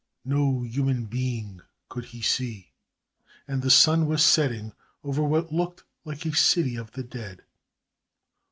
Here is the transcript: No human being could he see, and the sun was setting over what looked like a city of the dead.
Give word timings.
No 0.25 0.63
human 0.63 1.05
being 1.05 1.61
could 1.87 2.05
he 2.05 2.23
see, 2.23 2.71
and 3.47 3.61
the 3.61 3.69
sun 3.69 4.07
was 4.07 4.23
setting 4.23 4.73
over 5.03 5.21
what 5.21 5.53
looked 5.53 5.83
like 6.05 6.25
a 6.25 6.35
city 6.35 6.75
of 6.75 6.93
the 6.93 7.03
dead. 7.03 7.43